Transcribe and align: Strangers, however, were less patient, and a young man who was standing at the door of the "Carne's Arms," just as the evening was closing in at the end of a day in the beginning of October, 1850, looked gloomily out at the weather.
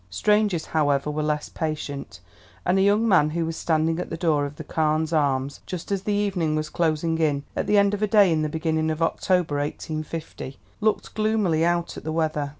Strangers, 0.09 0.65
however, 0.65 1.11
were 1.11 1.21
less 1.21 1.47
patient, 1.47 2.21
and 2.65 2.79
a 2.79 2.81
young 2.81 3.07
man 3.07 3.29
who 3.29 3.45
was 3.45 3.55
standing 3.55 3.99
at 3.99 4.09
the 4.09 4.17
door 4.17 4.47
of 4.47 4.55
the 4.55 4.63
"Carne's 4.63 5.13
Arms," 5.13 5.59
just 5.67 5.91
as 5.91 6.01
the 6.01 6.13
evening 6.13 6.55
was 6.55 6.71
closing 6.71 7.19
in 7.19 7.43
at 7.55 7.67
the 7.67 7.77
end 7.77 7.93
of 7.93 8.01
a 8.01 8.07
day 8.07 8.31
in 8.33 8.41
the 8.41 8.49
beginning 8.49 8.89
of 8.89 9.03
October, 9.03 9.57
1850, 9.57 10.57
looked 10.81 11.13
gloomily 11.13 11.63
out 11.63 11.97
at 11.97 12.03
the 12.03 12.11
weather. 12.11 12.49